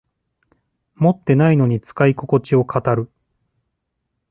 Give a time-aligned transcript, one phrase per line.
[0.95, 3.11] 持ってないのに使いここちを語る